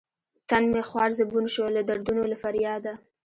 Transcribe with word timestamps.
تن 0.49 0.63
مې 0.73 0.81
خوار 0.89 1.09
زبون 1.19 1.45
شو 1.53 1.65
لۀ 1.75 1.81
دردونو 1.89 2.23
له 2.31 2.37
فرياده 2.43 2.93